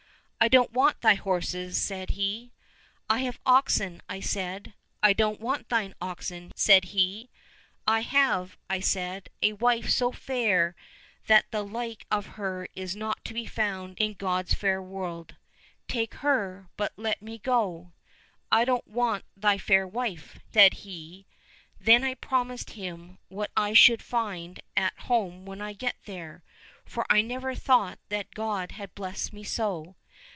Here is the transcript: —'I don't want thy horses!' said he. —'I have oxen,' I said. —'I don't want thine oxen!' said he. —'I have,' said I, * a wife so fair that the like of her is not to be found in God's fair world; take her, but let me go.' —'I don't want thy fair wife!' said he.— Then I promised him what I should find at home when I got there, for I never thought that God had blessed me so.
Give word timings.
—'I 0.43 0.47
don't 0.47 0.71
want 0.73 1.01
thy 1.01 1.13
horses!' 1.13 1.77
said 1.79 2.09
he. 2.09 2.51
—'I 3.11 3.19
have 3.19 3.39
oxen,' 3.45 4.01
I 4.09 4.21
said. 4.21 4.73
—'I 5.03 5.13
don't 5.13 5.39
want 5.39 5.69
thine 5.69 5.93
oxen!' 6.01 6.51
said 6.55 6.85
he. 6.85 7.29
—'I 7.87 7.99
have,' 7.99 8.57
said 8.79 9.29
I, 9.43 9.45
* 9.45 9.45
a 9.49 9.53
wife 9.53 9.91
so 9.91 10.11
fair 10.11 10.75
that 11.27 11.45
the 11.51 11.61
like 11.61 12.07
of 12.09 12.25
her 12.37 12.67
is 12.73 12.95
not 12.95 13.23
to 13.25 13.35
be 13.35 13.45
found 13.45 13.99
in 13.99 14.15
God's 14.15 14.55
fair 14.55 14.81
world; 14.81 15.35
take 15.87 16.15
her, 16.15 16.69
but 16.75 16.93
let 16.97 17.21
me 17.21 17.37
go.' 17.37 17.93
—'I 18.51 18.65
don't 18.65 18.87
want 18.87 19.25
thy 19.37 19.59
fair 19.59 19.85
wife!' 19.87 20.39
said 20.55 20.73
he.— 20.73 21.27
Then 21.79 22.03
I 22.03 22.15
promised 22.15 22.71
him 22.71 23.19
what 23.27 23.51
I 23.55 23.73
should 23.73 24.01
find 24.01 24.59
at 24.75 24.97
home 25.01 25.45
when 25.45 25.61
I 25.61 25.73
got 25.73 25.97
there, 26.05 26.43
for 26.83 27.05
I 27.11 27.21
never 27.21 27.53
thought 27.53 27.99
that 28.09 28.33
God 28.33 28.71
had 28.71 28.95
blessed 28.95 29.33
me 29.33 29.43
so. 29.43 29.97